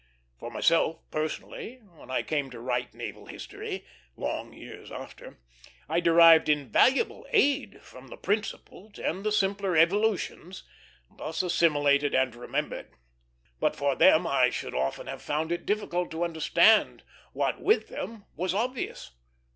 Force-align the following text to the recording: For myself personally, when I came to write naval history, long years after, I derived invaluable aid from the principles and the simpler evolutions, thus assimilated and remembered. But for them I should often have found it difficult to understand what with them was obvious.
For 0.39 0.49
myself 0.49 0.97
personally, 1.11 1.75
when 1.93 2.09
I 2.09 2.23
came 2.23 2.49
to 2.49 2.59
write 2.59 2.95
naval 2.95 3.27
history, 3.27 3.85
long 4.17 4.51
years 4.51 4.91
after, 4.91 5.37
I 5.87 5.99
derived 5.99 6.49
invaluable 6.49 7.27
aid 7.29 7.83
from 7.83 8.07
the 8.07 8.17
principles 8.17 8.97
and 8.97 9.23
the 9.23 9.31
simpler 9.31 9.77
evolutions, 9.77 10.63
thus 11.15 11.43
assimilated 11.43 12.15
and 12.15 12.33
remembered. 12.35 12.89
But 13.59 13.75
for 13.75 13.95
them 13.95 14.25
I 14.25 14.49
should 14.49 14.73
often 14.73 15.05
have 15.05 15.21
found 15.21 15.51
it 15.51 15.67
difficult 15.67 16.09
to 16.09 16.23
understand 16.23 17.03
what 17.33 17.61
with 17.61 17.89
them 17.89 18.25
was 18.35 18.55
obvious. 18.55 19.11